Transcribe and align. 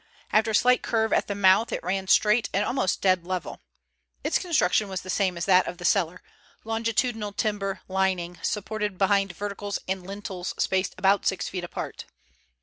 After 0.33 0.49
a 0.49 0.55
slight 0.55 0.81
curve 0.81 1.13
at 1.13 1.27
the 1.27 1.35
mouth 1.35 1.71
it 1.71 1.83
ran 1.83 2.07
straight 2.07 2.49
and 2.55 2.65
almost 2.65 3.01
dead 3.01 3.27
level. 3.27 3.61
Its 4.23 4.39
construction 4.39 4.89
was 4.89 5.01
the 5.01 5.11
same 5.11 5.37
as 5.37 5.45
that 5.45 5.67
of 5.67 5.77
the 5.77 5.85
cellar, 5.85 6.23
longitudinal 6.63 7.33
timber 7.33 7.81
lining 7.87 8.39
supported 8.41 8.97
behind 8.97 9.35
verticals 9.37 9.77
and 9.87 10.01
lintels 10.03 10.55
spaced 10.57 10.95
about 10.97 11.27
six 11.27 11.49
feet 11.49 11.63
apart. 11.63 12.05